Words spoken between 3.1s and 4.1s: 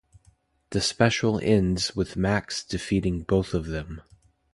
both of them.